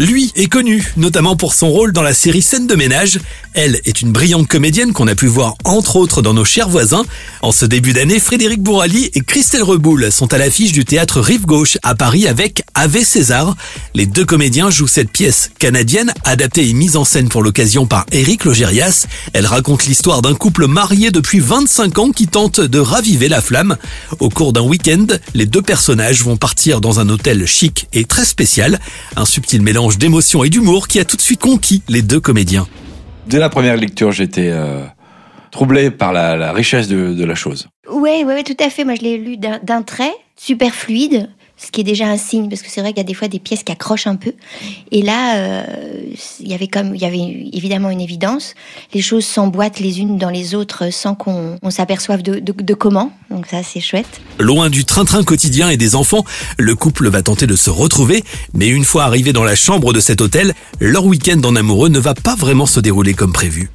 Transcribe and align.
Lui 0.00 0.32
est 0.34 0.48
connu, 0.48 0.92
notamment 0.96 1.36
pour 1.36 1.54
son 1.54 1.70
rôle 1.70 1.92
dans 1.92 2.02
la 2.02 2.14
série 2.14 2.42
Scène 2.42 2.66
de 2.66 2.74
ménage. 2.74 3.20
Elle 3.52 3.80
est 3.84 4.02
une 4.02 4.10
brillante 4.10 4.48
comédienne 4.48 4.92
qu'on 4.92 5.06
a 5.06 5.14
pu 5.14 5.26
voir 5.26 5.54
entre 5.62 5.94
autres 5.94 6.20
dans 6.20 6.34
Nos 6.34 6.44
chers 6.44 6.68
voisins. 6.68 7.04
En 7.42 7.52
ce 7.52 7.64
début 7.64 7.92
d'année, 7.92 8.18
Frédéric 8.18 8.60
Bourali 8.60 9.12
et 9.14 9.20
Christelle 9.20 9.62
Reboul 9.62 10.10
sont 10.10 10.34
à 10.34 10.38
l'affiche 10.38 10.72
du 10.72 10.84
théâtre 10.84 11.20
Rive 11.20 11.46
Gauche 11.46 11.78
à 11.84 11.94
Paris 11.94 12.26
avec 12.26 12.64
Ave 12.74 13.04
César. 13.04 13.54
Les 13.94 14.06
deux 14.06 14.24
comédiens 14.24 14.68
jouent 14.68 14.88
cette 14.88 15.12
pièce 15.12 15.52
canadienne, 15.60 16.12
adaptée 16.24 16.68
et 16.68 16.72
mise 16.72 16.96
en 16.96 17.04
scène 17.04 17.28
pour 17.28 17.44
l'occasion 17.44 17.86
par 17.86 18.04
Éric 18.10 18.44
Logérias. 18.44 19.06
Elle 19.32 19.46
raconte 19.46 19.86
l'histoire 19.86 20.22
d'un 20.22 20.34
couple 20.34 20.66
marié 20.66 21.12
depuis 21.12 21.38
25 21.38 21.98
ans 22.00 22.10
qui 22.10 22.26
tente 22.26 22.58
de 22.58 22.80
raviver 22.80 23.28
la 23.28 23.40
flamme. 23.40 23.76
Au 24.18 24.28
cours 24.28 24.52
d'un 24.52 24.62
week-end, 24.62 25.06
les 25.34 25.46
deux 25.46 25.62
personnages 25.62 26.24
vont 26.24 26.36
partir 26.36 26.80
dans 26.80 26.98
un 26.98 27.08
hôtel 27.08 27.46
chic 27.46 27.86
et 27.92 28.04
très 28.04 28.24
spécial. 28.24 28.80
Un 29.14 29.24
subtil 29.24 29.62
mélange 29.62 29.83
d'émotion 29.92 30.44
et 30.44 30.50
d'humour 30.50 30.88
qui 30.88 30.98
a 30.98 31.04
tout 31.04 31.16
de 31.16 31.22
suite 31.22 31.40
conquis 31.40 31.82
les 31.88 32.02
deux 32.02 32.20
comédiens. 32.20 32.66
Dès 33.26 33.38
la 33.38 33.48
première 33.48 33.76
lecture, 33.76 34.12
j'étais 34.12 34.50
euh, 34.50 34.84
troublé 35.50 35.90
par 35.90 36.12
la, 36.12 36.52
richesse 36.52 36.88
de, 36.88 37.24
la 37.24 37.34
chose. 37.34 37.68
Oui, 37.90 38.24
ouais, 38.24 38.42
tout 38.42 38.56
à 38.60 38.70
fait. 38.70 38.84
Moi, 38.84 38.94
je 38.96 39.02
l'ai 39.02 39.18
lu 39.18 39.36
d'un 39.36 39.82
trait, 39.82 40.12
super 40.36 40.74
fluide 40.74 41.28
ce 41.56 41.70
qui 41.70 41.82
est 41.82 41.84
déjà 41.84 42.06
un 42.06 42.16
signe 42.16 42.48
parce 42.48 42.62
que 42.62 42.70
c'est 42.70 42.80
vrai 42.80 42.92
qu'il 42.92 42.98
y 42.98 43.06
a 43.06 43.08
des 43.08 43.14
fois 43.14 43.28
des 43.28 43.38
pièces 43.38 43.62
qui 43.62 43.70
accrochent 43.70 44.06
un 44.06 44.16
peu. 44.16 44.32
Et 44.90 45.02
là 45.02 45.36
euh, 45.36 45.64
il 46.40 46.48
y 46.48 46.54
avait 46.54 46.66
comme 46.66 46.94
il 46.94 47.00
y 47.00 47.04
avait 47.04 47.48
évidemment 47.52 47.90
une 47.90 48.00
évidence. 48.00 48.54
Les 48.92 49.00
choses 49.00 49.24
s'emboîtent 49.24 49.78
les 49.78 50.00
unes 50.00 50.18
dans 50.18 50.30
les 50.30 50.54
autres 50.54 50.92
sans 50.92 51.14
qu'on 51.14 51.58
s'aperçoive 51.70 52.22
de, 52.22 52.74
comment. 52.74 53.12
Donc 53.30 53.46
ça 53.46 53.62
c'est 53.62 53.80
chouette. 53.80 54.20
Loin 54.38 54.68
du 54.68 54.84
train-train 54.84 55.22
quotidien 55.22 55.70
et 55.70 55.76
des 55.76 55.94
enfants 55.94 56.24
le 56.58 56.74
couple 56.74 57.08
va 57.08 57.22
tenter 57.22 57.46
de 57.46 57.56
se 57.56 57.70
retrouver. 57.70 58.24
Mais 58.52 58.66
une 58.66 58.84
fois 58.84 59.04
arrivé 59.04 59.32
dans 59.32 59.44
la 59.44 59.54
chambre 59.54 59.92
de 59.92 60.00
cet 60.00 60.20
hôtel 60.20 60.54
leur 60.80 61.06
week-end 61.06 61.40
en 61.44 61.54
amoureux 61.54 61.88
ne 61.88 62.00
va 62.00 62.14
pas 62.14 62.34
vraiment 62.34 62.66
se 62.66 62.80
dérouler 62.80 63.14
comme 63.14 63.32
prévu. 63.32 63.70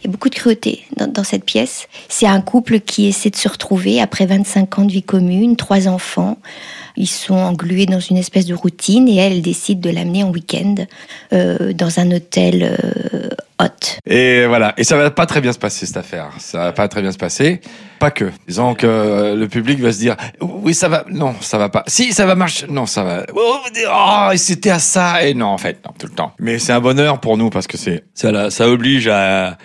Il 0.00 0.06
y 0.06 0.10
a 0.10 0.12
beaucoup 0.12 0.28
de 0.28 0.34
cruauté 0.34 0.84
dans, 0.96 1.08
dans 1.08 1.24
cette 1.24 1.44
pièce. 1.44 1.88
C'est 2.08 2.26
un 2.26 2.40
couple 2.40 2.78
qui 2.78 3.06
essaie 3.06 3.30
de 3.30 3.36
se 3.36 3.48
retrouver 3.48 4.00
après 4.00 4.26
25 4.26 4.78
ans 4.78 4.84
de 4.84 4.92
vie 4.92 5.02
commune, 5.02 5.56
trois 5.56 5.88
enfants. 5.88 6.38
Ils 6.98 7.06
sont 7.06 7.36
englués 7.36 7.86
dans 7.86 8.00
une 8.00 8.16
espèce 8.16 8.44
de 8.46 8.54
routine 8.54 9.08
et 9.08 9.16
elle 9.16 9.40
décide 9.40 9.78
de 9.78 9.88
l'amener 9.88 10.24
en 10.24 10.30
week-end 10.30 10.74
euh, 11.32 11.72
dans 11.72 12.00
un 12.00 12.10
hôtel 12.10 12.76
euh, 12.76 13.28
hot. 13.60 14.00
Et 14.04 14.46
voilà, 14.46 14.74
et 14.76 14.82
ça 14.82 14.96
va 14.96 15.08
pas 15.12 15.24
très 15.24 15.40
bien 15.40 15.52
se 15.52 15.60
passer 15.60 15.86
cette 15.86 15.96
affaire. 15.96 16.30
Ça 16.38 16.58
va 16.58 16.72
pas 16.72 16.88
très 16.88 17.00
bien 17.00 17.12
se 17.12 17.16
passer. 17.16 17.60
Pas 18.00 18.10
que. 18.10 18.32
Disons 18.48 18.74
que 18.74 18.86
euh, 18.88 19.36
le 19.36 19.46
public 19.46 19.78
va 19.78 19.92
se 19.92 19.98
dire 19.98 20.16
oui 20.40 20.74
ça 20.74 20.88
va, 20.88 21.04
non 21.08 21.36
ça 21.40 21.56
va 21.56 21.68
pas. 21.68 21.84
Si 21.86 22.12
ça 22.12 22.26
va 22.26 22.34
marcher, 22.34 22.66
non 22.68 22.86
ça 22.86 23.04
va. 23.04 23.24
Oh, 23.32 24.32
c'était 24.34 24.70
à 24.70 24.80
ça 24.80 25.24
et 25.24 25.34
non 25.34 25.46
en 25.46 25.58
fait 25.58 25.78
non 25.86 25.92
tout 25.96 26.08
le 26.08 26.14
temps. 26.14 26.32
Mais 26.40 26.58
c'est 26.58 26.72
un 26.72 26.80
bonheur 26.80 27.20
pour 27.20 27.36
nous 27.38 27.48
parce 27.48 27.68
que 27.68 27.76
c'est 27.76 28.02
ça 28.14 28.68
oblige 28.68 29.06
à 29.06 29.56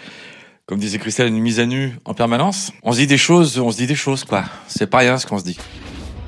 comme 0.67 0.77
disait 0.79 0.99
Christelle, 0.99 1.27
une 1.27 1.39
mise 1.39 1.59
à 1.59 1.65
nu 1.65 1.93
en 2.05 2.13
permanence. 2.13 2.71
On 2.83 2.93
se 2.93 2.99
dit 2.99 3.07
des 3.07 3.17
choses, 3.17 3.59
on 3.59 3.71
se 3.71 3.77
dit 3.77 3.87
des 3.87 3.95
choses, 3.95 4.23
quoi. 4.23 4.45
C'est 4.67 4.87
pas 4.87 4.99
rien 4.99 5.17
ce 5.17 5.27
qu'on 5.27 5.37
se 5.37 5.43
dit. 5.43 5.57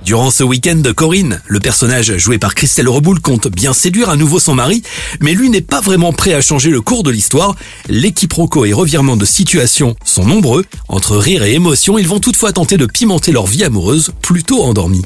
Durant 0.06 0.30
ce 0.30 0.44
week-end, 0.44 0.84
Corinne, 0.96 1.42
le 1.48 1.60
personnage 1.60 2.16
joué 2.18 2.38
par 2.38 2.54
Christelle 2.54 2.88
Reboul, 2.88 3.20
compte 3.20 3.48
bien 3.48 3.74
séduire 3.74 4.10
à 4.10 4.16
nouveau 4.16 4.38
son 4.38 4.54
mari, 4.54 4.84
mais 5.20 5.34
lui 5.34 5.50
n'est 5.50 5.62
pas 5.62 5.82
vraiment 5.82 6.14
prêt 6.14 6.36
à 6.36 6.42
changer 6.42 6.70
le 6.70 6.80
cours 6.80 7.02
de 7.02 7.10
l'histoire. 7.10 7.56
Les 7.90 8.12
quiproquos 8.12 8.66
et 8.66 8.74
revirements 8.74 9.18
de 9.18 9.26
situation 9.26 9.96
sont 10.06 10.24
nombreux. 10.24 10.64
Entre 10.90 11.18
rire 11.18 11.44
et 11.44 11.56
émotion, 11.56 11.98
ils 11.98 12.08
vont 12.08 12.20
toutefois 12.20 12.54
tenter 12.54 12.78
de 12.78 12.86
pimenter 12.86 13.32
leur 13.32 13.48
vie 13.48 13.64
amoureuse, 13.64 14.12
plutôt 14.22 14.62
endormie. 14.62 15.02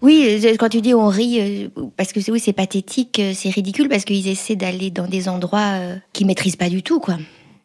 Oui, 0.00 0.40
euh, 0.42 0.56
quand 0.58 0.70
tu 0.70 0.80
dis 0.80 0.94
on 0.94 1.08
rit, 1.08 1.40
euh, 1.40 1.68
parce 1.98 2.14
que 2.14 2.20
oui, 2.30 2.40
c'est 2.40 2.54
pathétique, 2.54 3.18
euh, 3.18 3.32
c'est 3.36 3.50
ridicule, 3.50 3.90
parce 3.90 4.06
qu'ils 4.06 4.28
essaient 4.28 4.56
d'aller 4.56 4.90
dans 4.90 5.08
des 5.08 5.28
endroits 5.28 5.74
qu'ils 6.14 6.26
maîtrisent 6.26 6.56
pas 6.56 6.70
du 6.70 6.82
tout, 6.82 7.00
quoi. 7.00 7.18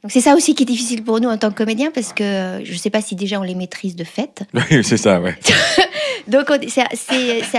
Donc 0.03 0.11
c'est 0.11 0.19
ça 0.19 0.35
aussi 0.35 0.53
qui 0.53 0.63
est 0.63 0.65
difficile 0.65 1.01
pour 1.01 1.21
nous 1.21 1.29
en 1.29 1.37
tant 1.37 1.49
que 1.49 1.55
comédiens 1.55 1.89
parce 1.95 2.11
que 2.11 2.59
je 2.61 2.73
ne 2.73 2.77
sais 2.77 2.89
pas 2.89 3.01
si 3.01 3.15
déjà 3.15 3.39
on 3.39 3.43
les 3.43 3.55
maîtrise 3.55 3.95
de 3.95 4.03
fait. 4.03 4.43
Oui, 4.53 4.83
c'est 4.83 4.97
ça, 4.97 5.21
ouais. 5.21 5.37
Donc 6.33 6.47
c'est 6.67 6.81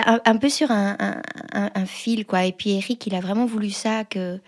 un, 0.05 0.37
peu 0.37 0.49
sur 0.49 0.69
un, 0.71 1.87
fil, 1.87 2.27
quoi. 2.27 2.45
Et 2.45 2.53
puis 2.53 2.77
Eric, 2.77 3.07
il 3.07 3.15
a 3.15 3.21
vraiment 3.21 3.47
voulu 3.47 3.71
ça, 3.71 4.03
que 4.05 4.39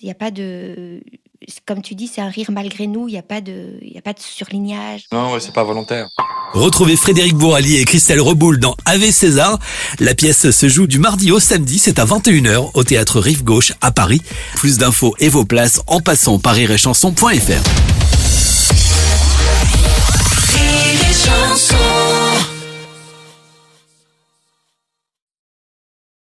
il 0.00 0.04
n'y 0.04 0.10
a 0.10 0.14
pas 0.14 0.30
de, 0.30 1.00
comme 1.66 1.82
tu 1.82 1.94
dis, 1.94 2.06
c'est 2.06 2.20
un 2.20 2.28
rire 2.28 2.50
malgré 2.50 2.86
nous. 2.86 3.08
Il 3.08 3.12
n'y 3.12 3.18
a 3.18 3.22
pas 3.22 3.40
de, 3.40 3.78
il 3.82 3.92
y 3.92 3.98
a 3.98 4.02
pas 4.02 4.12
de 4.12 4.20
surlignage. 4.20 5.06
Non, 5.10 5.32
ouais, 5.32 5.40
c'est 5.40 5.52
pas 5.52 5.64
volontaire. 5.64 6.06
Retrouvez 6.52 6.96
Frédéric 6.96 7.34
Bourali 7.34 7.76
et 7.76 7.84
Christelle 7.84 8.20
Reboul 8.20 8.60
dans 8.60 8.76
Ave 8.84 9.10
César. 9.10 9.58
La 9.98 10.14
pièce 10.14 10.50
se 10.50 10.68
joue 10.68 10.86
du 10.86 11.00
mardi 11.00 11.32
au 11.32 11.40
samedi, 11.40 11.78
c'est 11.78 11.98
à 11.98 12.04
21h 12.04 12.70
au 12.74 12.84
théâtre 12.84 13.20
Rive 13.20 13.42
Gauche 13.42 13.72
à 13.80 13.90
Paris. 13.90 14.22
Plus 14.54 14.78
d'infos 14.78 15.14
et 15.18 15.28
vos 15.28 15.44
places 15.44 15.80
en 15.88 16.00
passant 16.00 16.38
par 16.38 16.54
rirechanson.fr. 16.54 17.95